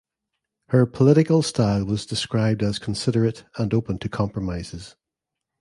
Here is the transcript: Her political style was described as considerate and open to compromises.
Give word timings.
Her 0.69 0.87
political 0.87 1.43
style 1.43 1.85
was 1.85 2.07
described 2.07 2.63
as 2.63 2.79
considerate 2.79 3.45
and 3.59 3.71
open 3.71 3.99
to 3.99 4.09
compromises. 4.09 4.95